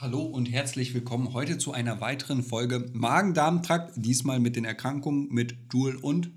Hallo 0.00 0.22
und 0.22 0.46
herzlich 0.46 0.94
willkommen 0.94 1.34
heute 1.34 1.58
zu 1.58 1.74
einer 1.74 2.00
weiteren 2.00 2.42
Folge 2.42 2.88
Magen-Darm-Trakt, 2.94 3.92
diesmal 3.96 4.40
mit 4.40 4.56
den 4.56 4.64
Erkrankungen 4.64 5.28
mit 5.28 5.54
Jule 5.70 5.98
und 5.98 6.30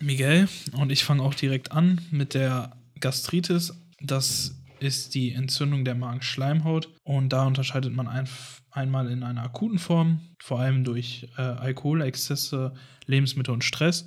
Miguel. 0.00 0.48
Und 0.78 0.90
ich 0.90 1.04
fange 1.04 1.22
auch 1.22 1.34
direkt 1.34 1.72
an 1.72 2.00
mit 2.10 2.32
der 2.32 2.74
Gastritis. 3.00 3.74
Das 4.00 4.56
ist 4.80 5.14
die 5.14 5.32
Entzündung 5.32 5.84
der 5.84 5.94
Magenschleimhaut 5.94 6.88
und 7.04 7.34
da 7.34 7.44
unterscheidet 7.44 7.94
man 7.94 8.08
ein, 8.08 8.26
einmal 8.70 9.10
in 9.10 9.24
einer 9.24 9.42
akuten 9.42 9.78
Form, 9.78 10.20
vor 10.42 10.60
allem 10.60 10.82
durch 10.82 11.28
äh, 11.36 11.42
Alkoholexzesse, 11.42 12.72
Lebensmittel 13.04 13.52
und 13.52 13.62
Stress 13.62 14.06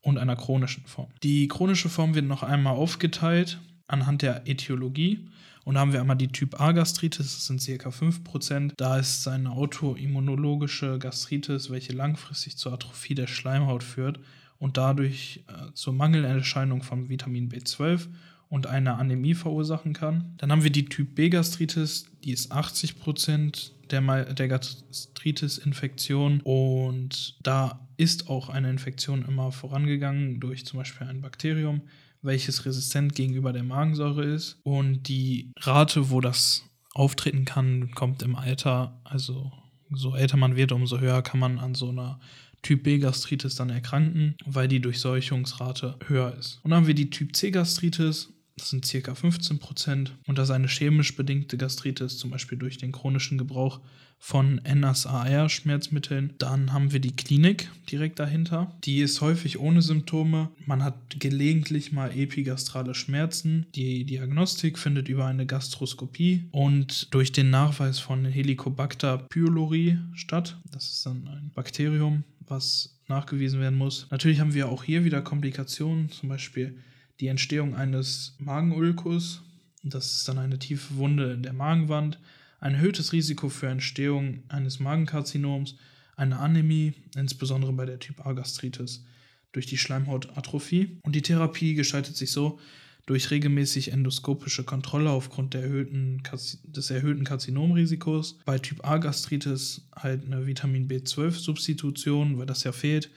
und 0.00 0.16
einer 0.16 0.34
chronischen 0.34 0.86
Form. 0.86 1.10
Die 1.22 1.46
chronische 1.48 1.90
Form 1.90 2.14
wird 2.14 2.24
noch 2.24 2.42
einmal 2.42 2.76
aufgeteilt 2.76 3.60
anhand 3.88 4.22
der 4.22 4.48
Äthiologie. 4.48 5.28
Und 5.64 5.74
da 5.74 5.80
haben 5.80 5.92
wir 5.92 6.00
einmal 6.00 6.16
die 6.16 6.28
Typ 6.28 6.60
A 6.60 6.70
Gastritis, 6.72 7.26
das 7.34 7.46
sind 7.46 7.80
ca. 7.80 7.88
5%. 7.88 8.72
Da 8.76 8.98
ist 8.98 9.26
eine 9.26 9.50
autoimmunologische 9.50 10.98
Gastritis, 10.98 11.70
welche 11.70 11.92
langfristig 11.92 12.56
zur 12.56 12.72
Atrophie 12.72 13.16
der 13.16 13.26
Schleimhaut 13.26 13.82
führt 13.82 14.20
und 14.58 14.76
dadurch 14.76 15.44
äh, 15.48 15.72
zur 15.74 15.92
Mangelerscheinung 15.92 16.82
von 16.82 17.08
Vitamin 17.08 17.50
B12 17.50 18.06
und 18.48 18.68
eine 18.68 18.94
Anämie 18.94 19.34
verursachen 19.34 19.92
kann. 19.92 20.34
Dann 20.38 20.52
haben 20.52 20.62
wir 20.62 20.70
die 20.70 20.84
Typ 20.84 21.16
B 21.16 21.30
Gastritis, 21.30 22.06
die 22.22 22.30
ist 22.30 22.52
80% 22.52 23.72
der, 23.90 24.34
der 24.34 24.48
Gastritis-Infektion 24.48 26.40
und 26.42 27.36
da 27.42 27.80
ist 27.96 28.28
auch 28.28 28.48
eine 28.48 28.70
Infektion 28.70 29.24
immer 29.26 29.50
vorangegangen 29.52 30.38
durch 30.38 30.64
zum 30.64 30.78
Beispiel 30.78 31.06
ein 31.08 31.22
Bakterium 31.22 31.82
welches 32.26 32.64
resistent 32.66 33.14
gegenüber 33.14 33.52
der 33.52 33.62
Magensäure 33.62 34.24
ist. 34.24 34.58
Und 34.62 35.08
die 35.08 35.52
Rate, 35.60 36.10
wo 36.10 36.20
das 36.20 36.64
auftreten 36.92 37.44
kann, 37.44 37.92
kommt 37.92 38.22
im 38.22 38.36
Alter. 38.36 39.00
Also 39.04 39.52
so 39.92 40.14
älter 40.14 40.36
man 40.36 40.56
wird, 40.56 40.72
umso 40.72 40.98
höher 40.98 41.22
kann 41.22 41.40
man 41.40 41.58
an 41.58 41.74
so 41.74 41.88
einer 41.88 42.20
Typ 42.62 42.82
B 42.82 42.98
Gastritis 42.98 43.54
dann 43.54 43.70
erkranken, 43.70 44.34
weil 44.44 44.66
die 44.66 44.80
Durchseuchungsrate 44.80 45.98
höher 46.06 46.34
ist. 46.36 46.58
Und 46.64 46.70
dann 46.70 46.80
haben 46.80 46.86
wir 46.86 46.94
die 46.94 47.10
Typ 47.10 47.36
C 47.36 47.50
Gastritis. 47.50 48.32
Das 48.58 48.70
sind 48.70 48.90
ca. 48.90 49.12
15% 49.12 50.08
und 50.26 50.38
das 50.38 50.48
ist 50.48 50.54
eine 50.54 50.68
chemisch 50.68 51.14
bedingte 51.14 51.58
Gastritis, 51.58 52.16
zum 52.16 52.30
Beispiel 52.30 52.56
durch 52.56 52.78
den 52.78 52.90
chronischen 52.90 53.36
Gebrauch 53.36 53.80
von 54.18 54.62
NSAR-Schmerzmitteln. 54.64 56.34
Dann 56.38 56.72
haben 56.72 56.90
wir 56.90 57.00
die 57.00 57.14
Klinik 57.14 57.70
direkt 57.90 58.18
dahinter. 58.18 58.74
Die 58.84 59.00
ist 59.00 59.20
häufig 59.20 59.58
ohne 59.58 59.82
Symptome. 59.82 60.50
Man 60.64 60.82
hat 60.82 61.20
gelegentlich 61.20 61.92
mal 61.92 62.16
epigastrale 62.16 62.94
Schmerzen. 62.94 63.66
Die 63.74 64.04
Diagnostik 64.04 64.78
findet 64.78 65.08
über 65.08 65.26
eine 65.26 65.44
Gastroskopie 65.44 66.48
und 66.50 67.12
durch 67.12 67.32
den 67.32 67.50
Nachweis 67.50 67.98
von 67.98 68.24
Helicobacter 68.24 69.18
pylori 69.28 69.98
statt. 70.14 70.58
Das 70.72 70.88
ist 70.88 71.04
dann 71.04 71.28
ein 71.28 71.50
Bakterium, 71.54 72.24
was 72.40 72.98
nachgewiesen 73.06 73.60
werden 73.60 73.78
muss. 73.78 74.06
Natürlich 74.10 74.40
haben 74.40 74.54
wir 74.54 74.70
auch 74.70 74.82
hier 74.82 75.04
wieder 75.04 75.20
Komplikationen, 75.20 76.08
zum 76.08 76.30
Beispiel 76.30 76.78
die 77.20 77.28
Entstehung 77.28 77.74
eines 77.74 78.34
Magenulkus. 78.38 79.42
Das 79.82 80.16
ist 80.16 80.28
dann 80.28 80.38
eine 80.38 80.58
tiefe 80.58 80.96
Wunde 80.96 81.32
in 81.32 81.42
der 81.42 81.52
Magenwand 81.52 82.18
ein 82.60 82.74
erhöhtes 82.74 83.12
Risiko 83.12 83.48
für 83.48 83.68
Entstehung 83.68 84.42
eines 84.48 84.80
Magenkarzinoms, 84.80 85.76
eine 86.16 86.38
Anämie, 86.38 86.94
insbesondere 87.14 87.72
bei 87.72 87.84
der 87.84 87.98
Typ 87.98 88.24
A 88.24 88.32
Gastritis, 88.32 89.04
durch 89.52 89.66
die 89.66 89.78
Schleimhautatrophie. 89.78 90.98
Und 91.02 91.14
die 91.14 91.22
Therapie 91.22 91.74
gestaltet 91.74 92.16
sich 92.16 92.32
so, 92.32 92.58
durch 93.04 93.30
regelmäßig 93.30 93.92
endoskopische 93.92 94.64
Kontrolle 94.64 95.10
aufgrund 95.10 95.54
erhöhten, 95.54 96.22
des 96.64 96.90
erhöhten 96.90 97.22
Karzinomrisikos. 97.22 98.38
Bei 98.44 98.58
Typ 98.58 98.84
A 98.84 98.98
Gastritis 98.98 99.82
halt 99.94 100.24
eine 100.26 100.46
Vitamin 100.46 100.88
B12-Substitution, 100.88 102.36
weil 102.36 102.46
das 102.46 102.64
ja 102.64 102.72
fehlt. 102.72 103.10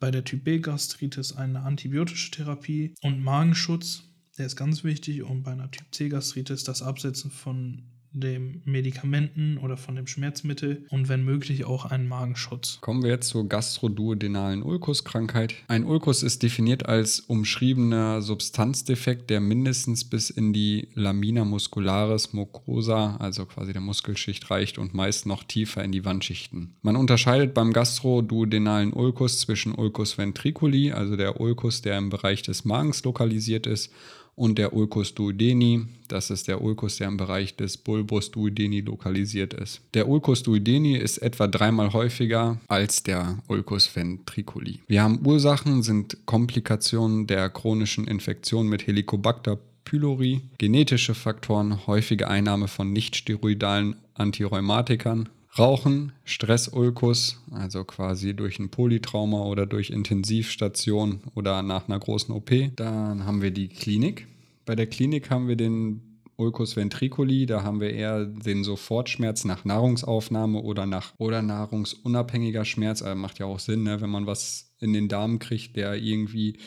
Bei 0.00 0.10
der 0.10 0.24
Typ 0.24 0.44
B 0.44 0.58
Gastritis 0.58 1.32
eine 1.32 1.60
antibiotische 1.62 2.30
Therapie 2.30 2.94
und 3.02 3.22
Magenschutz, 3.22 4.02
der 4.36 4.46
ist 4.46 4.56
ganz 4.56 4.84
wichtig. 4.84 5.22
Und 5.22 5.42
bei 5.42 5.52
einer 5.52 5.70
Typ 5.70 5.86
C 5.94 6.08
Gastritis 6.08 6.64
das 6.64 6.82
Absetzen 6.82 7.30
von 7.30 7.84
dem 8.14 8.62
Medikamenten 8.64 9.58
oder 9.58 9.76
von 9.76 9.96
dem 9.96 10.06
Schmerzmittel 10.06 10.86
und 10.90 11.08
wenn 11.08 11.24
möglich 11.24 11.64
auch 11.64 11.84
einen 11.84 12.08
Magenschutz. 12.08 12.78
Kommen 12.80 13.02
wir 13.02 13.10
jetzt 13.10 13.28
zur 13.28 13.48
gastroduodenalen 13.48 14.62
Ulkuskrankheit. 14.62 15.54
Ein 15.68 15.84
Ulkus 15.84 16.22
ist 16.22 16.42
definiert 16.42 16.86
als 16.86 17.20
umschriebener 17.20 18.22
Substanzdefekt, 18.22 19.30
der 19.30 19.40
mindestens 19.40 20.04
bis 20.04 20.30
in 20.30 20.52
die 20.52 20.88
Lamina 20.94 21.44
muscularis 21.44 22.32
mucosa, 22.32 23.16
also 23.16 23.46
quasi 23.46 23.72
der 23.72 23.82
Muskelschicht, 23.82 24.48
reicht 24.50 24.78
und 24.78 24.94
meist 24.94 25.26
noch 25.26 25.42
tiefer 25.42 25.82
in 25.82 25.92
die 25.92 26.04
Wandschichten. 26.04 26.76
Man 26.82 26.96
unterscheidet 26.96 27.52
beim 27.52 27.72
gastroduodenalen 27.72 28.92
Ulkus 28.92 29.40
zwischen 29.40 29.74
Ulcus 29.74 30.16
ventriculi, 30.16 30.92
also 30.92 31.16
der 31.16 31.40
Ulkus, 31.40 31.82
der 31.82 31.98
im 31.98 32.10
Bereich 32.10 32.42
des 32.42 32.64
Magens 32.64 33.02
lokalisiert 33.02 33.66
ist, 33.66 33.90
und 34.36 34.58
der 34.58 34.72
Ulcus 34.72 35.14
duodeni, 35.14 35.86
das 36.08 36.30
ist 36.30 36.48
der 36.48 36.60
Ulcus, 36.60 36.96
der 36.96 37.08
im 37.08 37.16
Bereich 37.16 37.56
des 37.56 37.76
Bulbus 37.76 38.30
duodeni 38.30 38.80
lokalisiert 38.80 39.54
ist. 39.54 39.80
Der 39.94 40.08
Ulcus 40.08 40.42
duodeni 40.42 40.96
ist 40.96 41.18
etwa 41.18 41.46
dreimal 41.46 41.92
häufiger 41.92 42.58
als 42.68 43.02
der 43.02 43.38
Ulcus 43.48 43.94
ventriculi. 43.94 44.80
Wir 44.86 45.02
haben 45.02 45.24
Ursachen, 45.24 45.82
sind 45.82 46.18
Komplikationen 46.26 47.26
der 47.26 47.48
chronischen 47.48 48.06
Infektion 48.06 48.68
mit 48.68 48.86
Helicobacter 48.86 49.58
pylori, 49.84 50.40
genetische 50.58 51.14
Faktoren, 51.14 51.86
häufige 51.86 52.28
Einnahme 52.28 52.68
von 52.68 52.92
nicht-steroidalen 52.92 53.96
Antirheumatikern, 54.14 55.28
Rauchen, 55.56 56.12
Stressulkus, 56.24 57.40
also 57.52 57.84
quasi 57.84 58.34
durch 58.34 58.58
ein 58.58 58.70
Polytrauma 58.70 59.44
oder 59.44 59.66
durch 59.66 59.90
Intensivstation 59.90 61.20
oder 61.36 61.62
nach 61.62 61.88
einer 61.88 62.00
großen 62.00 62.34
OP. 62.34 62.50
Dann 62.74 63.24
haben 63.24 63.40
wir 63.40 63.52
die 63.52 63.68
Klinik. 63.68 64.26
Bei 64.66 64.74
der 64.74 64.88
Klinik 64.88 65.30
haben 65.30 65.46
wir 65.46 65.54
den 65.54 66.14
Ulcus 66.36 66.74
ventriculi, 66.76 67.46
da 67.46 67.62
haben 67.62 67.80
wir 67.80 67.90
eher 67.90 68.24
den 68.24 68.64
Sofortschmerz 68.64 69.44
nach 69.44 69.64
Nahrungsaufnahme 69.64 70.60
oder 70.60 70.86
nach 70.86 71.12
oder 71.18 71.42
nahrungsunabhängiger 71.42 72.64
Schmerz. 72.64 73.02
Also 73.02 73.14
macht 73.16 73.38
ja 73.38 73.46
auch 73.46 73.60
Sinn, 73.60 73.84
ne? 73.84 74.00
wenn 74.00 74.10
man 74.10 74.26
was 74.26 74.74
in 74.80 74.92
den 74.92 75.06
Darm 75.06 75.38
kriegt, 75.38 75.76
der 75.76 75.94
irgendwie 75.94 76.58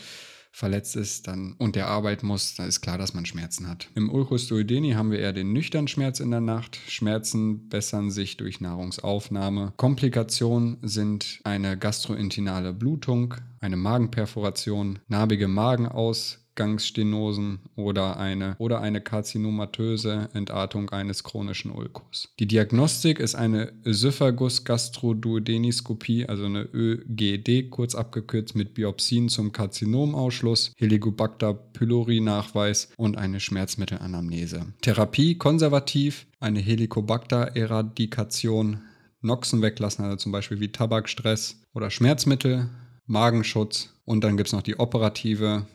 verletzt 0.57 0.95
ist 0.95 1.27
dann 1.27 1.53
und 1.59 1.75
der 1.75 1.87
arbeiten 1.87 2.25
muss, 2.25 2.55
dann 2.55 2.67
ist 2.67 2.81
klar, 2.81 2.97
dass 2.97 3.13
man 3.13 3.27
Schmerzen 3.27 3.67
hat. 3.67 3.89
Im 3.93 4.09
Ulcus 4.09 4.47
duodeni 4.47 4.93
haben 4.93 5.11
wir 5.11 5.19
eher 5.19 5.31
den 5.31 5.53
nüchternen 5.53 5.87
Schmerz 5.87 6.19
in 6.19 6.31
der 6.31 6.41
Nacht. 6.41 6.79
Schmerzen 6.87 7.69
bessern 7.69 8.09
sich 8.09 8.37
durch 8.37 8.59
Nahrungsaufnahme. 8.59 9.73
Komplikationen 9.77 10.77
sind 10.81 11.41
eine 11.43 11.77
gastrointinale 11.77 12.73
Blutung, 12.73 13.35
eine 13.59 13.77
Magenperforation, 13.77 14.97
narbige 15.07 15.47
Magenaus, 15.47 16.46
Ausgangsstenosen 16.57 17.59
oder 17.75 18.17
eine, 18.17 18.55
oder 18.57 18.81
eine 18.81 18.99
karzinomatöse 18.99 20.29
Entartung 20.33 20.89
eines 20.89 21.23
chronischen 21.23 21.69
Ulkus. 21.71 22.29
Die 22.39 22.47
Diagnostik 22.47 23.19
ist 23.19 23.35
eine 23.35 23.73
Ösophagus-Gastroduodeniskopie, 23.85 26.25
also 26.25 26.45
eine 26.45 26.67
ÖGD, 26.73 27.69
kurz 27.69 27.93
abgekürzt 27.93 28.55
mit 28.55 28.73
Biopsien 28.73 29.29
zum 29.29 29.51
Karzinomausschluss, 29.51 30.73
Helicobacter 30.77 31.53
pylori-Nachweis 31.53 32.89
und 32.97 33.19
eine 33.19 33.39
Schmerzmittelanamnese. 33.39 34.65
Therapie 34.81 35.37
konservativ, 35.37 36.25
eine 36.39 36.59
Helicobacter-Eradikation, 36.59 38.79
Noxen 39.21 39.61
weglassen, 39.61 40.05
also 40.05 40.17
zum 40.17 40.31
Beispiel 40.31 40.59
wie 40.59 40.71
Tabakstress 40.71 41.61
oder 41.73 41.91
Schmerzmittel, 41.91 42.69
Magenschutz 43.05 43.93
und 44.05 44.23
dann 44.23 44.37
gibt 44.37 44.47
es 44.47 44.53
noch 44.53 44.63
die 44.63 44.79
operative 44.79 45.67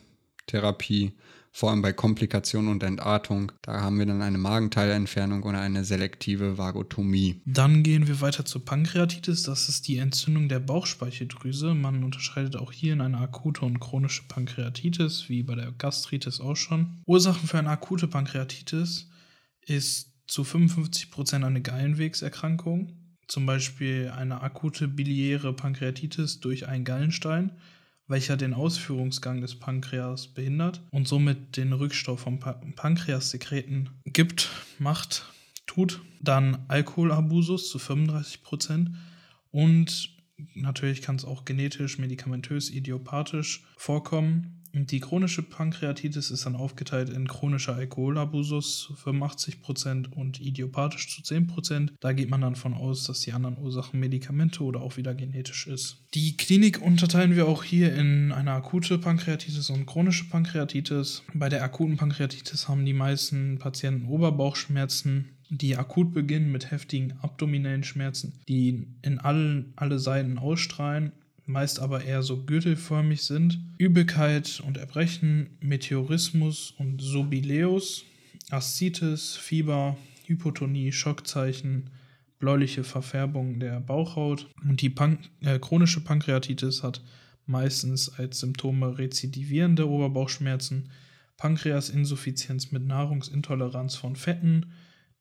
Therapie, 0.47 1.13
vor 1.51 1.69
allem 1.69 1.83
bei 1.83 1.93
Komplikationen 1.93 2.71
und 2.71 2.81
Entartung. 2.81 3.51
Da 3.61 3.81
haben 3.81 3.99
wir 3.99 4.07
dann 4.07 4.23
eine 4.23 4.39
Magenteilentfernung 4.39 5.43
oder 5.43 5.59
eine 5.59 5.85
selektive 5.85 6.57
Vagotomie. 6.57 7.41
Dann 7.45 7.83
gehen 7.83 8.07
wir 8.07 8.21
weiter 8.21 8.43
zur 8.43 8.65
Pankreatitis. 8.65 9.43
Das 9.43 9.69
ist 9.69 9.87
die 9.87 9.97
Entzündung 9.97 10.49
der 10.49 10.59
Bauchspeicheldrüse. 10.59 11.75
Man 11.75 12.03
unterscheidet 12.03 12.55
auch 12.55 12.71
hier 12.71 12.93
in 12.93 13.01
eine 13.01 13.19
akute 13.19 13.65
und 13.65 13.79
chronische 13.79 14.23
Pankreatitis, 14.27 15.29
wie 15.29 15.43
bei 15.43 15.53
der 15.53 15.71
Gastritis 15.71 16.41
auch 16.41 16.55
schon. 16.55 17.01
Ursachen 17.05 17.47
für 17.47 17.59
eine 17.59 17.69
akute 17.69 18.07
Pankreatitis 18.07 19.09
ist 19.61 20.11
zu 20.25 20.41
55% 20.41 21.45
eine 21.45 21.61
Gallenwegserkrankung, 21.61 22.93
zum 23.27 23.45
Beispiel 23.45 24.11
eine 24.15 24.41
akute 24.41 24.87
biliäre 24.87 25.53
Pankreatitis 25.53 26.39
durch 26.39 26.67
einen 26.67 26.83
Gallenstein 26.83 27.51
welcher 28.07 28.37
den 28.37 28.53
Ausführungsgang 28.53 29.41
des 29.41 29.59
Pankreas 29.59 30.27
behindert 30.27 30.81
und 30.91 31.07
somit 31.07 31.57
den 31.57 31.73
Rückstau 31.73 32.15
von 32.15 32.39
pa 32.39 32.53
Pankreassekreten 32.75 33.89
gibt, 34.05 34.49
macht, 34.79 35.25
tut. 35.65 36.01
Dann 36.21 36.65
Alkoholabusus 36.67 37.69
zu 37.69 37.77
35% 37.77 38.93
und 39.51 40.09
natürlich 40.55 41.01
kann 41.01 41.15
es 41.15 41.25
auch 41.25 41.45
genetisch, 41.45 41.97
medikamentös, 41.97 42.69
idiopathisch 42.69 43.63
vorkommen 43.77 44.62
Die 44.75 44.99
chronische 44.99 45.43
Pankreatitis 45.43 46.31
ist 46.31 46.47
dann 46.47 46.55
aufgeteilt 46.55 47.09
in 47.09 47.27
chronischer 47.27 47.75
Alkoholabusus 47.75 48.79
zu 48.79 48.93
85% 48.93 50.11
und 50.13 50.41
idiopathisch 50.41 51.13
zu 51.13 51.21
10%. 51.21 51.91
Da 51.99 52.11
geht 52.11 52.31
man 52.31 52.41
dann 52.41 52.55
von 52.55 52.73
aus, 52.73 53.03
dass 53.03 53.19
die 53.19 53.33
anderen 53.33 53.59
Ursachen 53.59 53.99
Medikamente 53.99 54.63
oder 54.63 54.81
auch 54.81 54.97
wieder 54.97 55.13
genetisch 55.13 55.67
ist. 55.67 55.97
Die 56.15 56.37
Klinik 56.37 56.81
unterteilen 56.81 57.35
wir 57.35 57.47
auch 57.47 57.63
hier 57.63 57.93
in 57.93 58.31
eine 58.31 58.51
akute 58.51 58.97
Pankreatitis 58.97 59.69
und 59.69 59.85
chronische 59.85 60.25
Pankreatitis. 60.25 61.21
Bei 61.35 61.49
der 61.49 61.63
akuten 61.63 61.97
Pankreatitis 61.97 62.67
haben 62.67 62.83
die 62.83 62.93
meisten 62.93 63.59
Patienten 63.59 64.07
Oberbauchschmerzen, 64.07 65.29
die 65.51 65.77
akut 65.77 66.13
beginnen 66.13 66.51
mit 66.51 66.71
heftigen 66.71 67.13
abdominellen 67.21 67.83
Schmerzen, 67.83 68.39
die 68.47 68.87
in 69.03 69.19
allen, 69.19 69.73
alle 69.75 69.99
Seiten 69.99 70.39
ausstrahlen 70.39 71.11
meist 71.45 71.79
aber 71.79 72.03
eher 72.03 72.23
so 72.23 72.43
gürtelförmig 72.43 73.23
sind. 73.23 73.59
Übelkeit 73.77 74.61
und 74.65 74.77
Erbrechen, 74.77 75.57
Meteorismus 75.59 76.71
und 76.77 77.01
Sobileus, 77.01 78.05
Aszites, 78.49 79.35
Fieber, 79.35 79.97
Hypotonie, 80.25 80.91
Schockzeichen, 80.91 81.89
bläuliche 82.39 82.83
Verfärbung 82.83 83.59
der 83.59 83.79
Bauchhaut. 83.79 84.49
Und 84.63 84.81
die 84.81 84.89
Pan 84.89 85.19
äh, 85.41 85.59
chronische 85.59 86.01
Pankreatitis 86.01 86.83
hat 86.83 87.01
meistens 87.45 88.09
als 88.17 88.39
Symptome 88.39 88.97
rezidivierende 88.97 89.87
Oberbauchschmerzen, 89.89 90.89
Pankreasinsuffizienz 91.37 92.71
mit 92.71 92.85
Nahrungsintoleranz 92.85 93.95
von 93.95 94.15
Fetten, 94.15 94.71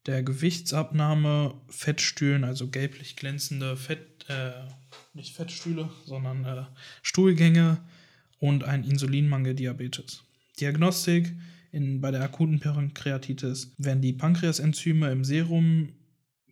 der 0.06 0.22
Gewichtsabnahme, 0.22 1.54
Fettstühlen, 1.68 2.44
also 2.44 2.68
gelblich 2.68 3.16
glänzende 3.16 3.76
Fett, 3.76 4.26
äh, 4.28 4.52
nicht 5.14 5.34
Fettstühle, 5.34 5.90
sondern 6.04 6.44
äh, 6.44 6.64
Stuhlgänge 7.02 7.78
und 8.38 8.64
ein 8.64 8.84
Insulinmangel 8.84 9.54
Diabetes. 9.54 10.24
Diagnostik 10.60 11.32
in, 11.70 12.00
bei 12.00 12.10
der 12.10 12.22
akuten 12.22 12.60
Pankreatitis 12.60 13.74
werden 13.78 14.02
die 14.02 14.12
Pankreasenzyme 14.12 15.10
im 15.10 15.24
Serum 15.24 15.90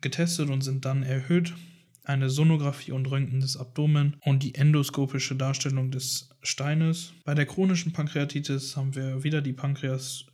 getestet 0.01 0.49
und 0.51 0.63
sind 0.63 0.85
dann 0.85 1.03
erhöht. 1.03 1.55
Eine 2.03 2.31
Sonographie 2.31 2.93
und 2.93 3.07
Röntgen 3.11 3.41
des 3.41 3.57
Abdomen 3.57 4.17
und 4.25 4.43
die 4.43 4.55
endoskopische 4.55 5.37
Darstellung 5.37 5.91
des 5.91 6.31
Steines. 6.43 7.13
Bei 7.25 7.35
der 7.35 7.47
chronischen 7.47 7.93
Pankreatitis 7.93 8.77
haben 8.77 8.95
wir 8.95 9.23
wieder 9.23 9.43
die 9.43 9.53
Pankreas 9.53 10.25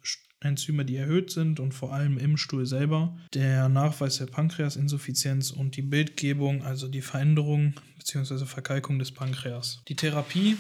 Enzyme, 0.41 0.85
die 0.85 0.97
erhöht 0.97 1.31
sind 1.31 1.61
und 1.61 1.73
vor 1.73 1.93
allem 1.93 2.19
im 2.19 2.37
Stuhl 2.37 2.67
selber. 2.67 3.17
Der 3.35 3.69
Nachweis 3.69 4.19
der 4.19 4.27
Pankreasinsuffizienz 4.27 5.51
und 5.51 5.77
die 5.77 5.83
Bildgebung, 5.83 6.63
also 6.63 6.89
die 6.89 7.03
Veränderung 7.03 7.75
bzw. 7.99 8.45
Verkalkung 8.45 8.99
des 8.99 9.13
Pankreas. 9.13 9.83
Die 9.89 9.97
Therapie 9.97 10.57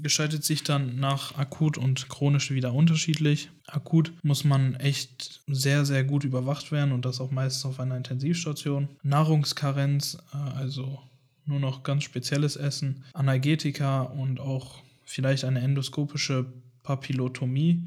gestaltet 0.00 0.44
sich 0.44 0.62
dann 0.62 0.98
nach 0.98 1.36
akut 1.36 1.76
und 1.76 2.08
chronisch 2.08 2.50
wieder 2.50 2.72
unterschiedlich. 2.72 3.50
Akut 3.66 4.12
muss 4.22 4.44
man 4.44 4.74
echt 4.76 5.42
sehr, 5.46 5.84
sehr 5.84 6.04
gut 6.04 6.24
überwacht 6.24 6.72
werden 6.72 6.92
und 6.92 7.04
das 7.04 7.20
auch 7.20 7.30
meistens 7.30 7.66
auf 7.66 7.80
einer 7.80 7.96
Intensivstation. 7.96 8.88
Nahrungskarenz, 9.02 10.18
äh, 10.32 10.36
also 10.36 11.00
nur 11.44 11.60
noch 11.60 11.82
ganz 11.82 12.04
spezielles 12.04 12.56
Essen, 12.56 13.04
Analgetika 13.12 14.02
und 14.02 14.40
auch 14.40 14.82
vielleicht 15.04 15.44
eine 15.44 15.60
endoskopische 15.60 16.46
Papillotomie 16.82 17.82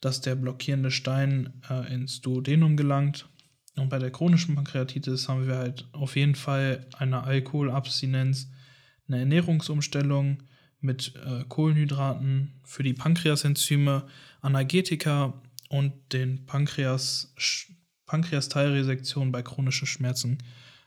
dass 0.00 0.20
der 0.20 0.34
blockierende 0.34 0.90
Stein 0.90 1.60
äh, 1.68 1.92
ins 1.92 2.20
Duodenum 2.20 2.76
gelangt. 2.76 3.28
Und 3.76 3.88
bei 3.88 3.98
der 3.98 4.10
chronischen 4.10 4.54
Pankreatitis 4.54 5.28
haben 5.28 5.46
wir 5.46 5.56
halt 5.56 5.88
auf 5.92 6.16
jeden 6.16 6.34
Fall 6.34 6.86
eine 6.96 7.22
Alkoholabstinenz, 7.22 8.50
eine 9.06 9.20
Ernährungsumstellung 9.20 10.42
mit 10.80 11.14
äh, 11.24 11.44
Kohlenhydraten 11.48 12.60
für 12.64 12.82
die 12.82 12.94
Pankreasenzyme, 12.94 14.06
Analgetika 14.40 15.40
und 15.68 15.92
den 16.12 16.46
Pankreas, 16.46 17.34
Pankreasteilresektion 18.06 19.32
bei 19.32 19.42
chronischen 19.42 19.86
Schmerzen 19.86 20.38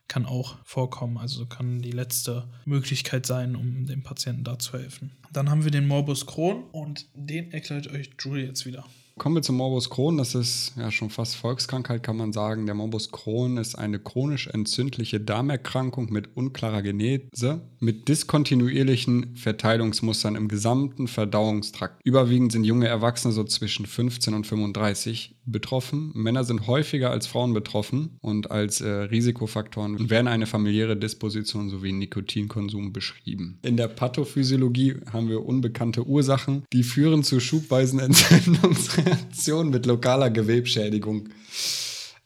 kann 0.08 0.26
auch 0.26 0.58
vorkommen. 0.66 1.18
Also 1.18 1.46
kann 1.46 1.82
die 1.82 1.92
letzte 1.92 2.50
Möglichkeit 2.66 3.26
sein, 3.26 3.56
um 3.56 3.86
dem 3.86 4.04
Patienten 4.04 4.44
da 4.44 4.60
zu 4.60 4.74
helfen. 4.74 5.12
Dann 5.32 5.50
haben 5.50 5.64
wir 5.64 5.72
den 5.72 5.88
Morbus 5.88 6.26
Crohn 6.26 6.64
und 6.72 7.08
den 7.14 7.52
erklärt 7.52 7.88
euch 7.88 8.10
Julie 8.20 8.46
jetzt 8.46 8.66
wieder. 8.66 8.86
Kommen 9.18 9.36
wir 9.36 9.42
zum 9.42 9.58
Morbus 9.58 9.90
Crohn. 9.90 10.18
Das 10.18 10.36
ist 10.36 10.74
ja 10.78 10.90
schon 10.90 11.10
fast 11.10 11.36
Volkskrankheit, 11.36 12.04
kann 12.04 12.18
man 12.18 12.34
sagen. 12.34 12.66
Der 12.66 12.76
Morbus 12.76 13.12
Crohn 13.12 13.58
ist 13.58 13.76
eine 13.76 14.00
chronisch 14.00 14.48
entzündliche 14.48 15.20
Darmerkrankung 15.20 16.12
mit 16.12 16.36
unklarer 16.36 16.82
Genese, 16.82 17.62
mit 17.80 18.08
diskontinuierlichen 18.08 19.36
Verteilungsmustern 19.36 20.36
im 20.36 20.48
gesamten 20.48 21.08
Verdauungstrakt. 21.08 22.02
Überwiegend 22.04 22.52
sind 22.52 22.64
junge 22.64 22.88
Erwachsene 22.88 23.34
so 23.34 23.44
zwischen 23.44 23.86
15 23.86 24.34
und 24.34 24.48
35 24.48 25.36
betroffen. 25.46 26.12
Männer 26.14 26.44
sind 26.44 26.68
häufiger 26.68 27.12
als 27.12 27.28
Frauen 27.28 27.54
betroffen 27.54 28.18
und 28.22 28.52
als 28.52 28.82
äh, 28.82 28.90
Risikofaktoren 28.90 30.10
werden 30.10 30.28
eine 30.28 30.46
familiäre 30.46 30.98
Disposition 30.98 31.70
sowie 31.70 31.92
Nikotinkonsum 31.92 32.94
beschrieben. 32.94 33.60
In 33.64 33.78
der 33.78 33.88
Pathophysiologie 33.88 34.98
haben 35.12 35.30
wir 35.30 35.46
unbekannte 35.46 36.06
Ursachen, 36.06 36.64
die 36.74 36.84
führen 36.84 37.24
zu 37.24 37.40
schubweisen 37.40 38.00
Entzündungsreaktionen 38.12 39.32
Reaktion 39.42 39.70
mit 39.70 39.86
lokaler 39.86 40.30
Gewebschädigung. 40.30 41.30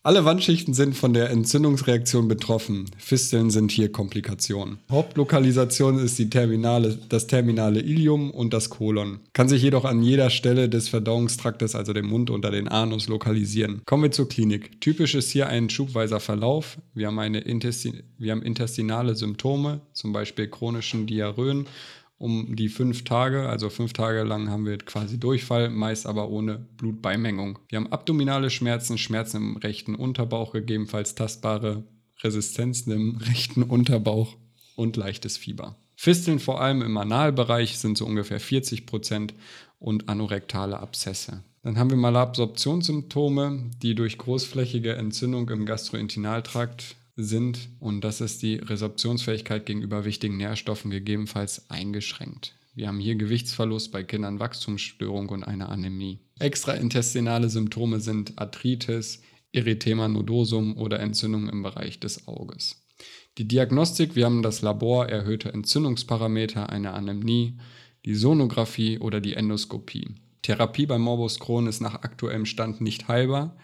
Alle 0.06 0.24
Wandschichten 0.24 0.76
sind 0.76 0.96
von 0.96 1.14
der 1.14 1.32
Entzündungsreaktion 1.32 2.28
betroffen. 2.28 2.86
Fisteln 2.96 3.50
sind 3.50 3.72
hier 3.72 3.92
Komplikationen. 3.92 4.78
Hauptlokalisation 4.92 5.98
ist 5.98 6.20
die 6.20 6.30
terminale, 6.30 7.00
das 7.10 7.26
terminale 7.26 7.80
Ilium 7.80 8.30
und 8.30 8.54
das 8.54 8.70
Kolon. 8.70 9.22
Kann 9.34 9.50
sich 9.50 9.64
jedoch 9.64 9.84
an 9.84 10.04
jeder 10.04 10.30
Stelle 10.30 10.70
des 10.70 10.90
Verdauungstraktes, 10.90 11.74
also 11.74 11.92
dem 11.92 12.06
Mund 12.06 12.30
unter 12.30 12.52
den 12.52 12.68
Anus, 12.68 13.08
lokalisieren. 13.08 13.82
Kommen 13.88 14.04
wir 14.04 14.12
zur 14.12 14.30
Klinik. 14.30 14.80
Typisch 14.80 15.16
ist 15.16 15.32
hier 15.32 15.48
ein 15.48 15.72
schubweiser 15.72 16.20
Verlauf. 16.20 16.78
Wir 16.94 17.08
haben, 17.08 17.18
eine 17.18 17.40
Intestin 17.40 18.04
wir 18.20 18.32
haben 18.32 18.44
intestinale 18.44 19.16
Symptome, 19.16 19.82
zum 19.94 20.14
Beispiel 20.14 20.48
chronischen 20.48 21.08
Diarrhöen 21.08 21.66
um 22.18 22.56
die 22.56 22.70
fünf 22.70 23.04
Tage. 23.04 23.50
Also 23.50 23.70
fünf 23.70 23.94
Tage 23.94 24.24
lang 24.24 24.50
haben 24.50 24.66
wir 24.66 24.78
quasi 24.78 25.20
Durchfall, 25.20 25.70
meist 25.70 26.06
aber 26.06 26.30
ohne 26.30 26.58
Blutbeimengung. 26.78 27.60
Wir 27.70 27.78
haben 27.78 27.92
abdominale 27.92 28.50
Schmerzen, 28.50 28.98
Schmerzen 28.98 29.38
im 29.38 29.58
rechten 29.58 29.96
Unterbauch, 29.96 30.54
gegebenenfalls 30.54 31.16
tastbare 31.16 31.84
Resistenzen 32.24 32.94
im 32.94 33.18
rechten 33.30 33.64
Unterbauch 33.64 34.36
und 34.76 34.98
leichtes 34.98 35.38
Fieber. 35.38 35.78
Fisteln 35.96 36.40
vor 36.40 36.62
allem 36.62 36.82
im 36.82 36.98
Analbereich 36.98 37.78
sind 37.78 37.98
so 37.98 38.06
ungefähr 38.06 38.40
40 38.40 38.86
Prozent 38.86 39.34
und 39.80 40.10
anorektale 40.10 40.80
Abszesse. 40.80 41.44
Dann 41.64 41.80
haben 41.80 41.90
wir 41.90 41.98
Malabsorptionssymptome, 41.98 43.72
die 43.82 43.96
durch 43.96 44.18
großflächige 44.18 44.96
Entzündung 44.96 45.50
im 45.50 45.66
Gastrointestinaltrakt 45.66 46.96
sind 47.16 47.70
und 47.80 48.02
das 48.02 48.22
ist 48.22 48.42
die 48.42 48.56
Resorptionsfähigkeit 48.56 49.66
gegenüber 49.66 50.06
wichtigen 50.06 50.38
Nährstoffen 50.38 50.92
gegebenenfalls 50.92 51.70
eingeschränkt. 51.70 52.56
Wir 52.74 52.88
haben 52.88 53.00
hier 53.00 53.16
Gewichtsverlust 53.16 53.92
bei 53.92 54.04
Kindern, 54.04 54.40
Wachstumsstörung 54.40 55.30
und 55.30 55.44
eine 55.44 55.70
Anämie. 55.70 56.20
Extraintestinale 56.40 57.50
Symptome 57.50 58.02
sind 58.02 58.38
Arthritis, 58.38 59.22
Erythema 59.54 60.10
nodosum 60.10 60.78
oder 60.78 61.00
Entzündung 61.00 61.48
im 61.48 61.64
Bereich 61.64 62.02
des 62.02 62.28
Auges. 62.28 62.86
Die 63.38 63.48
Diagnostik, 63.48 64.16
wir 64.16 64.26
haben 64.26 64.42
das 64.42 64.62
Labor, 64.62 65.08
erhöhte 65.08 65.54
Entzündungsparameter, 65.54 66.70
eine 66.70 66.94
Anämie, 66.94 67.58
die 68.06 68.16
Sonographie 68.16 69.00
oder 69.00 69.22
die 69.22 69.34
Endoskopie. 69.34 70.16
Therapie 70.42 70.86
bei 70.86 70.98
Morbus 70.98 71.40
Crohn 71.40 71.68
ist 71.68 71.82
nach 71.82 71.96
aktuellem 71.96 72.46
Stand 72.46 72.80
nicht 72.80 73.08
heilbar. 73.08 73.58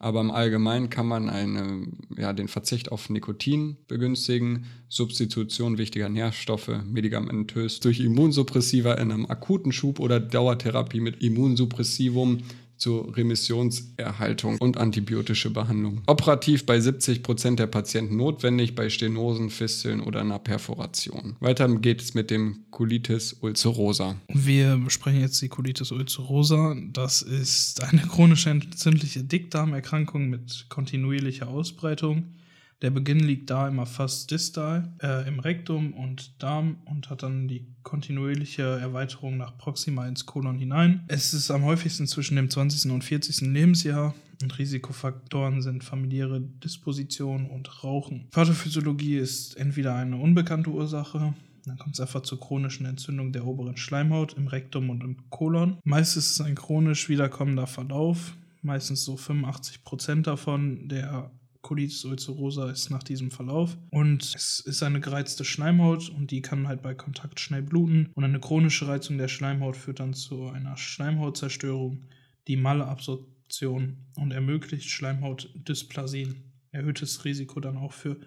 Aber 0.00 0.20
im 0.20 0.30
Allgemeinen 0.30 0.90
kann 0.90 1.06
man 1.06 1.28
eine, 1.28 1.88
ja, 2.16 2.32
den 2.32 2.46
Verzicht 2.46 2.92
auf 2.92 3.10
Nikotin 3.10 3.76
begünstigen, 3.88 4.66
Substitution 4.88 5.76
wichtiger 5.76 6.08
Nährstoffe, 6.08 6.70
medikamentös 6.84 7.80
durch 7.80 7.98
Immunsuppressiva 7.98 8.94
in 8.94 9.10
einem 9.10 9.26
akuten 9.26 9.72
Schub 9.72 9.98
oder 9.98 10.20
Dauertherapie 10.20 11.00
mit 11.00 11.20
Immunsuppressivum 11.20 12.38
zur 12.78 13.16
Remissionserhaltung 13.16 14.56
und 14.58 14.78
antibiotische 14.78 15.50
Behandlung. 15.50 16.02
Operativ 16.06 16.64
bei 16.64 16.80
70 16.80 17.22
Prozent 17.22 17.58
der 17.58 17.66
Patienten 17.66 18.16
notwendig, 18.16 18.74
bei 18.74 18.88
Stenosen, 18.88 19.50
Fisteln 19.50 20.00
oder 20.00 20.20
einer 20.20 20.38
Perforation. 20.38 21.36
Weiter 21.40 21.68
geht 21.76 22.00
es 22.00 22.14
mit 22.14 22.30
dem 22.30 22.64
Colitis 22.70 23.36
ulcerosa. 23.40 24.16
Wir 24.32 24.76
besprechen 24.76 25.20
jetzt 25.20 25.42
die 25.42 25.48
Colitis 25.48 25.92
ulcerosa. 25.92 26.76
Das 26.92 27.22
ist 27.22 27.82
eine 27.82 28.02
chronische 28.02 28.50
entzündliche 28.50 29.24
Dickdarmerkrankung 29.24 30.28
mit 30.30 30.66
kontinuierlicher 30.68 31.48
Ausbreitung. 31.48 32.37
Der 32.80 32.90
Beginn 32.90 33.18
liegt 33.18 33.50
da 33.50 33.66
immer 33.66 33.86
fast 33.86 34.30
distal 34.30 34.92
äh, 35.02 35.26
im 35.26 35.40
Rektum 35.40 35.94
und 35.94 36.40
Darm 36.40 36.76
und 36.84 37.10
hat 37.10 37.24
dann 37.24 37.48
die 37.48 37.66
kontinuierliche 37.82 38.62
Erweiterung 38.62 39.36
nach 39.36 39.58
Proxima 39.58 40.06
ins 40.06 40.26
Kolon 40.26 40.58
hinein. 40.58 41.02
Es 41.08 41.34
ist 41.34 41.50
am 41.50 41.64
häufigsten 41.64 42.06
zwischen 42.06 42.36
dem 42.36 42.50
20. 42.50 42.92
und 42.92 43.02
40. 43.02 43.40
Lebensjahr 43.40 44.14
und 44.42 44.56
Risikofaktoren 44.58 45.60
sind 45.60 45.82
familiäre 45.82 46.40
Disposition 46.40 47.46
und 47.46 47.82
Rauchen. 47.82 48.28
Pathophysiologie 48.30 49.16
ist 49.16 49.56
entweder 49.56 49.96
eine 49.96 50.16
unbekannte 50.16 50.70
Ursache, 50.70 51.34
Dann 51.66 51.78
kommt 51.78 51.96
es 51.96 52.00
einfach 52.00 52.22
zur 52.22 52.38
chronischen 52.38 52.86
Entzündung 52.86 53.32
der 53.32 53.44
oberen 53.44 53.76
Schleimhaut 53.76 54.34
im 54.34 54.46
Rektum 54.46 54.88
und 54.88 55.02
im 55.02 55.28
Kolon. 55.30 55.78
Meist 55.82 56.16
ist 56.16 56.30
es 56.30 56.40
ein 56.40 56.54
chronisch 56.54 57.08
wiederkommender 57.08 57.66
Verlauf. 57.66 58.34
Meistens 58.62 59.04
so 59.04 59.16
85 59.16 59.82
Prozent 59.84 60.26
davon 60.26 60.88
der 60.88 61.30
Colitis 61.62 62.04
ulcerosa 62.04 62.70
ist 62.70 62.90
nach 62.90 63.02
diesem 63.02 63.30
Verlauf. 63.30 63.76
Und 63.90 64.34
es 64.34 64.60
ist 64.60 64.82
eine 64.82 65.00
gereizte 65.00 65.44
Schleimhaut 65.44 66.08
und 66.08 66.30
die 66.30 66.42
kann 66.42 66.68
halt 66.68 66.82
bei 66.82 66.94
Kontakt 66.94 67.40
schnell 67.40 67.62
bluten. 67.62 68.10
Und 68.14 68.24
eine 68.24 68.40
chronische 68.40 68.86
Reizung 68.86 69.18
der 69.18 69.28
Schleimhaut 69.28 69.76
führt 69.76 70.00
dann 70.00 70.14
zu 70.14 70.48
einer 70.48 70.76
Schleimhautzerstörung, 70.76 72.04
die 72.46 72.56
Malabsorption 72.56 73.96
und 74.16 74.32
ermöglicht 74.32 74.88
Schleimhautdysplasien. 74.90 76.44
Erhöhtes 76.70 77.24
Risiko 77.24 77.60
dann 77.60 77.76
auch 77.76 77.92
für 77.92 78.18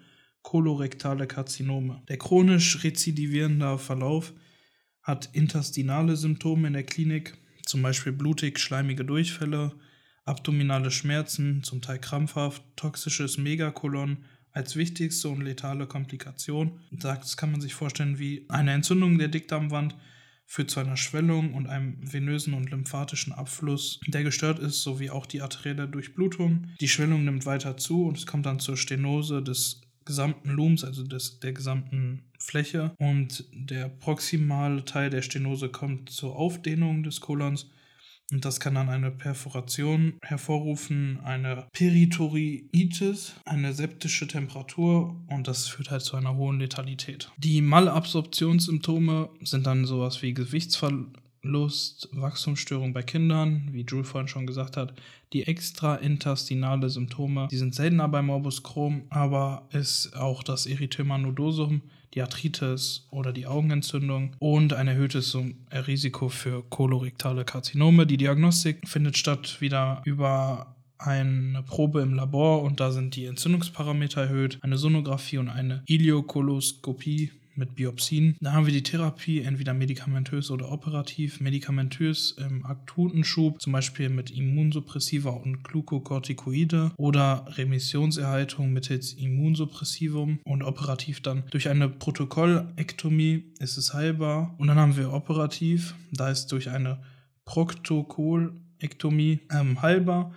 kolorektale 0.42 1.26
Karzinome. 1.26 2.02
Der 2.08 2.18
chronisch 2.18 2.82
rezidivierende 2.84 3.78
Verlauf 3.78 4.32
hat 5.02 5.30
intestinale 5.32 6.16
Symptome 6.16 6.68
in 6.68 6.74
der 6.74 6.82
Klinik, 6.84 7.38
zum 7.64 7.82
Beispiel 7.82 8.12
blutig-schleimige 8.12 9.04
Durchfälle, 9.04 9.72
abdominale 10.24 10.90
Schmerzen, 10.90 11.62
zum 11.62 11.82
Teil 11.82 11.98
krampfhaft, 11.98 12.62
toxisches 12.76 13.38
Megakolon 13.38 14.18
als 14.52 14.76
wichtigste 14.76 15.28
und 15.28 15.40
letale 15.40 15.86
Komplikation. 15.86 16.80
Das 16.90 17.36
kann 17.36 17.52
man 17.52 17.60
sich 17.60 17.74
vorstellen 17.74 18.18
wie 18.18 18.44
eine 18.48 18.72
Entzündung 18.72 19.18
der 19.18 19.28
Dickdarmwand 19.28 19.96
führt 20.52 20.70
zu 20.70 20.80
einer 20.80 20.98
Schwellung 20.98 21.54
und 21.54 21.66
einem 21.66 21.96
venösen 22.00 22.52
und 22.52 22.70
lymphatischen 22.70 23.32
Abfluss, 23.32 24.00
der 24.06 24.22
gestört 24.22 24.58
ist, 24.58 24.82
sowie 24.82 25.08
auch 25.08 25.24
die 25.24 25.40
arterielle 25.40 25.88
Durchblutung. 25.88 26.66
Die 26.78 26.88
Schwellung 26.88 27.24
nimmt 27.24 27.46
weiter 27.46 27.78
zu 27.78 28.04
und 28.04 28.18
es 28.18 28.26
kommt 28.26 28.44
dann 28.44 28.58
zur 28.58 28.76
Stenose 28.76 29.42
des 29.42 29.80
gesamten 30.04 30.50
Lums, 30.50 30.84
also 30.84 31.04
des, 31.04 31.40
der 31.40 31.54
gesamten 31.54 32.24
Fläche. 32.38 32.92
Und 32.98 33.44
der 33.52 33.88
proximale 33.88 34.84
Teil 34.84 35.08
der 35.08 35.22
Stenose 35.22 35.70
kommt 35.70 36.10
zur 36.10 36.36
Aufdehnung 36.36 37.02
des 37.02 37.22
Kolons 37.22 37.70
und 38.32 38.44
das 38.44 38.60
kann 38.60 38.74
dann 38.74 38.88
eine 38.88 39.10
Perforation 39.10 40.14
hervorrufen, 40.22 41.20
eine 41.22 41.66
Peritoriitis, 41.72 43.34
eine 43.44 43.72
septische 43.72 44.26
Temperatur 44.26 45.16
und 45.28 45.46
das 45.48 45.68
führt 45.68 45.90
halt 45.90 46.02
zu 46.02 46.16
einer 46.16 46.36
hohen 46.36 46.58
Letalität. 46.58 47.30
Die 47.36 47.60
Malabsorptionssymptome 47.60 49.28
sind 49.42 49.66
dann 49.66 49.84
sowas 49.84 50.22
wie 50.22 50.34
Gewichtsverlust, 50.34 51.21
Wachstumsstörung 51.44 52.92
bei 52.92 53.02
Kindern, 53.02 53.68
wie 53.72 53.84
Jules 53.88 54.08
vorhin 54.08 54.28
schon 54.28 54.46
gesagt 54.46 54.76
hat, 54.76 54.94
die 55.32 55.46
extraintestinale 55.46 56.88
Symptome, 56.88 57.48
die 57.50 57.56
sind 57.56 57.74
seltener 57.74 58.08
bei 58.08 58.22
Morbus 58.22 58.62
Crohn, 58.62 59.02
aber 59.10 59.66
ist 59.72 60.14
auch 60.16 60.42
das 60.42 60.66
Erythema 60.66 61.18
nodosum, 61.18 61.82
die 62.14 62.22
Arthritis 62.22 63.06
oder 63.10 63.32
die 63.32 63.46
Augenentzündung 63.46 64.36
und 64.38 64.74
ein 64.74 64.86
erhöhtes 64.86 65.36
Risiko 65.72 66.28
für 66.28 66.62
kolorektale 66.62 67.44
Karzinome. 67.44 68.06
Die 68.06 68.18
Diagnostik 68.18 68.86
findet 68.86 69.16
statt 69.16 69.60
wieder 69.60 70.02
über 70.04 70.76
eine 70.98 71.64
Probe 71.64 72.02
im 72.02 72.14
Labor 72.14 72.62
und 72.62 72.78
da 72.78 72.92
sind 72.92 73.16
die 73.16 73.24
Entzündungsparameter 73.24 74.22
erhöht, 74.22 74.58
eine 74.60 74.78
Sonographie 74.78 75.38
und 75.38 75.48
eine 75.48 75.82
Iliokoloskopie 75.86 77.32
mit 77.62 77.76
Biopsien. 77.76 78.36
Da 78.40 78.52
haben 78.52 78.66
wir 78.66 78.72
die 78.72 78.82
Therapie 78.82 79.40
entweder 79.40 79.72
medikamentös 79.72 80.50
oder 80.50 80.72
operativ. 80.72 81.40
Medikamentös 81.40 82.32
im 82.32 82.66
akuten 82.66 83.22
Schub, 83.22 83.62
zum 83.62 83.72
Beispiel 83.72 84.08
mit 84.08 84.32
Immunsuppressiva 84.32 85.30
und 85.30 85.62
Glukokortikoide 85.62 86.90
oder 86.96 87.44
Remissionserhaltung 87.50 88.72
mittels 88.72 89.12
Immunsuppressivum 89.12 90.40
und 90.42 90.64
operativ 90.64 91.20
dann 91.20 91.44
durch 91.50 91.68
eine 91.68 91.88
Protokollektomie 91.88 93.52
ist 93.60 93.76
es 93.76 93.94
heilbar. 93.94 94.56
Und 94.58 94.66
dann 94.66 94.78
haben 94.78 94.96
wir 94.96 95.12
operativ, 95.12 95.94
da 96.10 96.30
ist 96.30 96.50
durch 96.50 96.68
eine 96.68 97.00
Protokollektomie 97.44 99.38
ähm, 99.52 99.80
heilbar. 99.82 100.34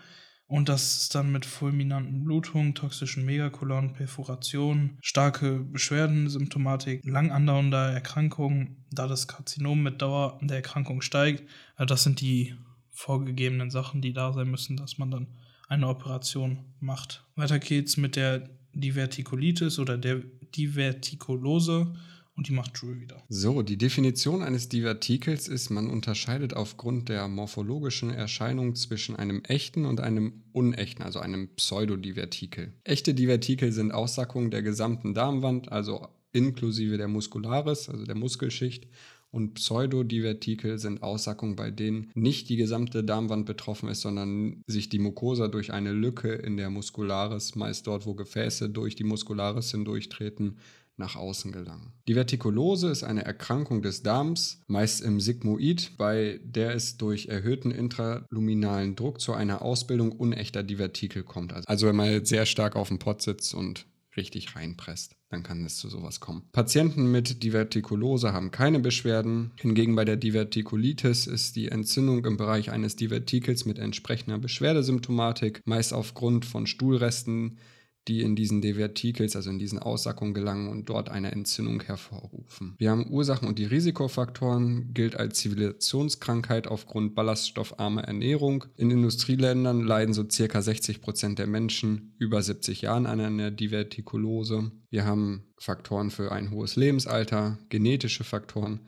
Und 0.47 0.69
das 0.69 0.97
ist 1.01 1.15
dann 1.15 1.31
mit 1.31 1.45
fulminanten 1.45 2.23
Blutungen, 2.23 2.75
toxischen 2.75 3.25
Megakolon, 3.25 3.93
Perforation, 3.93 4.97
starke 5.01 5.59
Beschwerden, 5.59 6.29
Symptomatik, 6.29 7.03
lang 7.03 7.31
andauernder 7.31 7.91
Erkrankungen, 7.91 8.85
da 8.91 9.07
das 9.07 9.27
Karzinom 9.27 9.81
mit 9.81 10.01
Dauer 10.01 10.39
der 10.41 10.57
Erkrankung 10.57 11.01
steigt. 11.01 11.49
Also 11.75 11.87
das 11.87 12.03
sind 12.03 12.21
die 12.21 12.55
vorgegebenen 12.91 13.71
Sachen, 13.71 14.01
die 14.01 14.13
da 14.13 14.33
sein 14.33 14.49
müssen, 14.49 14.77
dass 14.77 14.99
man 14.99 15.09
dann 15.09 15.27
eine 15.67 15.87
Operation 15.87 16.59
macht. 16.79 17.25
Weiter 17.35 17.57
geht's 17.57 17.97
mit 17.97 18.15
der 18.15 18.49
Divertikulitis 18.73 19.79
oder 19.79 19.97
der 19.97 20.21
Divertikulose 20.55 21.95
und 22.35 22.47
die 22.49 22.53
macht 22.53 22.81
Drew 22.81 22.99
wieder. 22.99 23.23
So, 23.29 23.61
die 23.61 23.77
Definition 23.77 24.43
eines 24.43 24.69
Divertikels 24.69 25.47
ist, 25.47 25.69
man 25.69 25.89
unterscheidet 25.89 26.53
aufgrund 26.53 27.09
der 27.09 27.27
morphologischen 27.27 28.09
Erscheinung 28.09 28.75
zwischen 28.75 29.15
einem 29.15 29.41
echten 29.43 29.85
und 29.85 30.01
einem 30.01 30.43
unechten, 30.51 31.03
also 31.03 31.19
einem 31.19 31.49
Pseudodivertikel. 31.55 32.73
Echte 32.83 33.13
Divertikel 33.13 33.71
sind 33.71 33.91
Aussackungen 33.91 34.51
der 34.51 34.63
gesamten 34.63 35.13
Darmwand, 35.13 35.71
also 35.71 36.07
inklusive 36.33 36.97
der 36.97 37.07
Muscularis, 37.07 37.89
also 37.89 38.05
der 38.05 38.15
Muskelschicht, 38.15 38.87
und 39.35 39.55
Pseudodivertikel 39.55 40.79
sind 40.79 41.03
Aussackungen, 41.03 41.57
bei 41.57 41.69
denen 41.69 42.09
nicht 42.13 42.47
die 42.47 42.55
gesamte 42.55 43.03
Darmwand 43.03 43.45
betroffen 43.45 43.89
ist, 43.89 43.99
sondern 43.99 44.63
sich 44.65 44.87
die 44.87 44.99
Mucosa 44.99 45.49
durch 45.49 45.73
eine 45.73 45.91
Lücke 45.91 46.31
in 46.31 46.55
der 46.55 46.69
Muscularis, 46.69 47.55
meist 47.55 47.85
dort, 47.85 48.05
wo 48.05 48.13
Gefäße 48.13 48.69
durch 48.69 48.95
die 48.95 49.03
Muscularis 49.03 49.71
hindurchtreten, 49.71 50.57
nach 50.97 51.15
außen 51.15 51.51
gelangen. 51.51 51.93
Die 52.07 52.13
Vertikulose 52.13 52.89
ist 52.89 53.03
eine 53.03 53.25
Erkrankung 53.25 53.81
des 53.81 54.03
Darms, 54.03 54.61
meist 54.67 55.01
im 55.01 55.19
Sigmoid, 55.19 55.97
bei 55.97 56.39
der 56.43 56.73
es 56.73 56.97
durch 56.97 57.27
erhöhten 57.27 57.71
intraluminalen 57.71 58.95
Druck 58.95 59.19
zu 59.19 59.33
einer 59.33 59.61
Ausbildung 59.61 60.11
unechter 60.11 60.63
Divertikel 60.63 61.23
kommt. 61.23 61.53
Also 61.67 61.87
wenn 61.87 61.95
man 61.95 62.11
jetzt 62.11 62.29
sehr 62.29 62.45
stark 62.45 62.75
auf 62.75 62.87
dem 62.87 62.99
Pott 62.99 63.21
sitzt 63.21 63.53
und 63.53 63.85
richtig 64.17 64.55
reinpresst, 64.55 65.15
dann 65.29 65.43
kann 65.43 65.65
es 65.65 65.77
zu 65.77 65.89
sowas 65.89 66.19
kommen. 66.19 66.43
Patienten 66.51 67.11
mit 67.11 67.43
Divertikulose 67.43 68.33
haben 68.33 68.51
keine 68.51 68.79
Beschwerden. 68.79 69.51
Hingegen 69.59 69.95
bei 69.95 70.05
der 70.05 70.15
Divertikulitis 70.15 71.27
ist 71.27 71.55
die 71.55 71.69
Entzündung 71.69 72.23
im 72.25 72.37
Bereich 72.37 72.71
eines 72.71 72.95
Divertikels 72.95 73.65
mit 73.65 73.79
entsprechender 73.79 74.37
Beschwerdesymptomatik, 74.37 75.61
meist 75.65 75.93
aufgrund 75.93 76.45
von 76.45 76.67
Stuhlresten, 76.67 77.57
die 78.07 78.21
in 78.21 78.35
diesen 78.35 78.61
Divertikels, 78.61 79.35
also 79.35 79.49
in 79.49 79.59
diesen 79.59 79.79
Aussackungen 79.79 80.33
gelangen 80.33 80.69
und 80.69 80.89
dort 80.89 81.09
eine 81.09 81.31
Entzündung 81.31 81.81
hervorrufen. 81.81 82.75
Wir 82.77 82.91
haben 82.91 83.09
Ursachen 83.09 83.47
und 83.47 83.57
die 83.57 83.65
Risikofaktoren, 83.65 84.93
gilt 84.93 85.15
als 85.15 85.39
Zivilisationskrankheit 85.39 86.67
aufgrund 86.67 87.15
ballaststoffarmer 87.15 88.03
Ernährung. 88.03 88.65
In 88.77 88.91
Industrieländern 88.91 89.81
leiden 89.81 90.13
so 90.13 90.25
circa 90.29 90.61
60 90.61 91.01
Prozent 91.01 91.39
der 91.39 91.47
Menschen 91.47 92.13
über 92.19 92.41
70 92.41 92.81
Jahren 92.81 93.05
an 93.07 93.19
einer 93.19 93.51
Divertikulose. 93.51 94.71
Wir 94.89 95.05
haben 95.05 95.43
Faktoren 95.57 96.11
für 96.11 96.31
ein 96.31 96.51
hohes 96.51 96.75
Lebensalter, 96.75 97.57
genetische 97.69 98.23
Faktoren, 98.23 98.81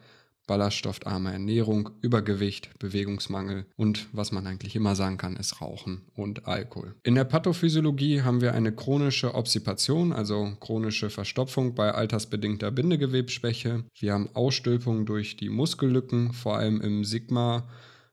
ballaststoffarme 0.47 1.31
Ernährung, 1.31 1.89
Übergewicht, 2.01 2.69
Bewegungsmangel 2.79 3.65
und 3.75 4.07
was 4.13 4.31
man 4.31 4.47
eigentlich 4.47 4.75
immer 4.75 4.95
sagen 4.95 5.17
kann, 5.17 5.35
ist 5.35 5.61
Rauchen 5.61 6.01
und 6.15 6.47
Alkohol. 6.47 6.95
In 7.03 7.15
der 7.15 7.25
Pathophysiologie 7.25 8.21
haben 8.21 8.41
wir 8.41 8.53
eine 8.53 8.71
chronische 8.71 9.35
Obsipation, 9.35 10.13
also 10.13 10.53
chronische 10.59 11.09
Verstopfung 11.09 11.75
bei 11.75 11.91
altersbedingter 11.91 12.71
Bindegewebsschwäche. 12.71 13.83
Wir 13.99 14.13
haben 14.13 14.29
Ausstülpung 14.33 15.05
durch 15.05 15.37
die 15.37 15.49
Muskellücken, 15.49 16.33
vor 16.33 16.57
allem 16.57 16.81
im 16.81 17.03
Sigma 17.03 17.67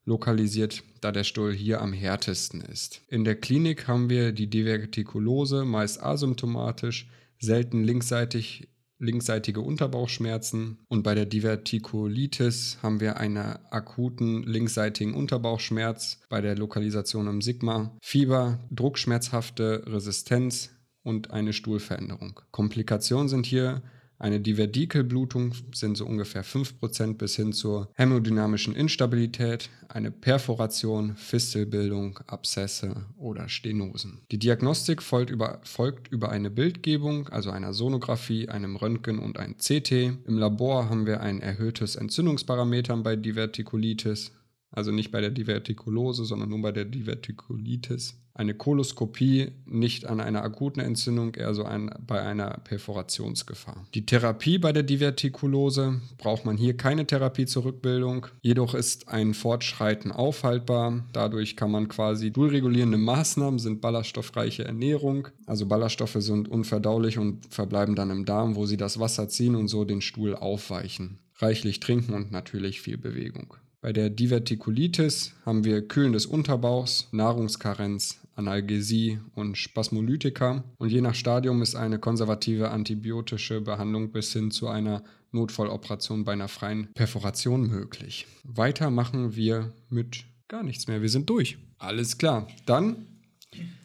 lokalisiert, 0.04 0.82
da 1.00 1.12
der 1.12 1.24
Stuhl 1.24 1.52
hier 1.52 1.80
am 1.80 1.92
härtesten 1.92 2.60
ist. 2.60 3.00
In 3.08 3.24
der 3.24 3.36
Klinik 3.36 3.88
haben 3.88 4.10
wir 4.10 4.32
die 4.32 4.48
Divertikulose, 4.48 5.64
meist 5.64 6.02
asymptomatisch, 6.02 7.08
selten 7.38 7.84
linksseitig 7.84 8.68
linksseitige 8.98 9.60
Unterbauchschmerzen 9.60 10.78
und 10.88 11.02
bei 11.02 11.14
der 11.14 11.26
Divertikulitis 11.26 12.78
haben 12.82 13.00
wir 13.00 13.16
einen 13.18 13.38
akuten 13.70 14.42
linksseitigen 14.44 15.14
Unterbauchschmerz 15.14 16.20
bei 16.28 16.40
der 16.40 16.56
Lokalisation 16.56 17.26
im 17.26 17.42
Sigma, 17.42 17.96
Fieber, 18.02 18.60
druckschmerzhafte 18.70 19.84
Resistenz 19.86 20.70
und 21.02 21.30
eine 21.30 21.52
Stuhlveränderung. 21.52 22.40
Komplikationen 22.50 23.28
sind 23.28 23.46
hier 23.46 23.82
eine 24.24 24.40
Divertikelblutung 24.40 25.52
sind 25.74 25.98
so 25.98 26.06
ungefähr 26.06 26.42
5% 26.42 27.18
bis 27.18 27.36
hin 27.36 27.52
zur 27.52 27.90
hämodynamischen 27.92 28.74
Instabilität, 28.74 29.68
eine 29.88 30.10
Perforation, 30.10 31.14
Fistelbildung, 31.14 32.18
Abszesse 32.26 33.04
oder 33.18 33.50
Stenosen. 33.50 34.22
Die 34.30 34.38
Diagnostik 34.38 35.02
folgt 35.02 35.30
über, 35.30 35.60
folgt 35.64 36.08
über 36.10 36.30
eine 36.30 36.50
Bildgebung, 36.50 37.28
also 37.28 37.50
einer 37.50 37.74
Sonographie, 37.74 38.48
einem 38.48 38.76
Röntgen 38.76 39.18
und 39.18 39.38
ein 39.38 39.58
CT. 39.58 39.92
Im 39.92 40.38
Labor 40.38 40.88
haben 40.88 41.04
wir 41.04 41.20
ein 41.20 41.42
erhöhtes 41.42 41.94
Entzündungsparameter 41.94 42.96
bei 42.96 43.16
Divertikulitis, 43.16 44.32
also 44.74 44.90
nicht 44.90 45.10
bei 45.10 45.20
der 45.20 45.30
Divertikulose, 45.30 46.24
sondern 46.24 46.48
nur 46.48 46.60
bei 46.60 46.72
der 46.72 46.84
Divertikulitis. 46.84 48.18
Eine 48.36 48.54
Koloskopie 48.54 49.52
nicht 49.64 50.06
an 50.06 50.18
einer 50.20 50.42
akuten 50.42 50.82
Entzündung, 50.82 51.34
eher 51.36 51.54
so 51.54 51.62
ein, 51.62 51.90
bei 52.04 52.20
einer 52.20 52.50
Perforationsgefahr. 52.64 53.86
Die 53.94 54.06
Therapie 54.06 54.58
bei 54.58 54.72
der 54.72 54.82
Divertikulose 54.82 56.00
braucht 56.18 56.44
man 56.44 56.56
hier 56.56 56.76
keine 56.76 57.06
Therapie 57.06 57.46
zur 57.46 57.66
Rückbildung, 57.66 58.26
jedoch 58.42 58.74
ist 58.74 59.06
ein 59.06 59.34
Fortschreiten 59.34 60.10
aufhaltbar. 60.10 61.04
Dadurch 61.12 61.56
kann 61.56 61.70
man 61.70 61.86
quasi 61.86 62.32
durchregulierende 62.32 62.98
Maßnahmen 62.98 63.60
sind 63.60 63.80
ballaststoffreiche 63.80 64.64
Ernährung, 64.64 65.28
also 65.46 65.66
Ballaststoffe 65.66 66.16
sind 66.18 66.48
unverdaulich 66.48 67.18
und 67.18 67.46
verbleiben 67.54 67.94
dann 67.94 68.10
im 68.10 68.24
Darm, 68.24 68.56
wo 68.56 68.66
sie 68.66 68.76
das 68.76 68.98
Wasser 68.98 69.28
ziehen 69.28 69.54
und 69.54 69.68
so 69.68 69.84
den 69.84 70.00
Stuhl 70.00 70.34
aufweichen. 70.34 71.20
Reichlich 71.36 71.78
trinken 71.78 72.14
und 72.14 72.32
natürlich 72.32 72.80
viel 72.80 72.98
Bewegung. 72.98 73.54
Bei 73.84 73.92
der 73.92 74.08
Divertikulitis 74.08 75.34
haben 75.44 75.62
wir 75.64 75.86
Kühlen 75.86 76.14
des 76.14 76.24
Unterbauchs, 76.24 77.06
Nahrungskarenz, 77.12 78.18
Analgesie 78.34 79.18
und 79.34 79.58
Spasmolytika. 79.58 80.64
Und 80.78 80.88
je 80.88 81.02
nach 81.02 81.14
Stadium 81.14 81.60
ist 81.60 81.74
eine 81.74 81.98
konservative 81.98 82.70
antibiotische 82.70 83.60
Behandlung 83.60 84.10
bis 84.10 84.32
hin 84.32 84.50
zu 84.50 84.68
einer 84.68 85.04
Notfalloperation 85.32 86.24
bei 86.24 86.32
einer 86.32 86.48
freien 86.48 86.94
Perforation 86.94 87.68
möglich. 87.68 88.26
Weiter 88.42 88.88
machen 88.88 89.36
wir 89.36 89.70
mit 89.90 90.24
gar 90.48 90.62
nichts 90.62 90.86
mehr. 90.86 91.02
Wir 91.02 91.10
sind 91.10 91.28
durch. 91.28 91.58
Alles 91.76 92.16
klar. 92.16 92.48
Dann 92.64 93.04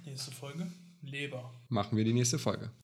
Nächste 0.06 0.32
Folge. 0.32 0.72
Leber. 1.02 1.52
machen 1.68 1.98
wir 1.98 2.06
die 2.06 2.14
nächste 2.14 2.40
Folge. 2.40 2.72